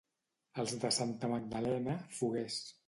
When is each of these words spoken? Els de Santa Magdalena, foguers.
Els 0.63 0.73
de 0.85 0.91
Santa 0.99 1.31
Magdalena, 1.35 1.97
foguers. 2.21 2.61